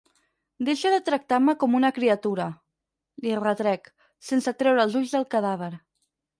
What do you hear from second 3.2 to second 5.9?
retrec, sense treure els ulls del cadàver—.